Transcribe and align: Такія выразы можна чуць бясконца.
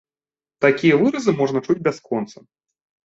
Такія 0.65 0.97
выразы 1.03 1.31
можна 1.41 1.59
чуць 1.67 1.79
бясконца. 1.89 2.37